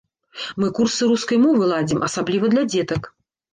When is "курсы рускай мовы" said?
0.79-1.63